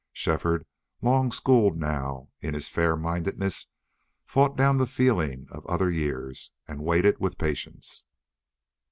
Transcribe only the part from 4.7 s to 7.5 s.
the feelings of other years, and waited with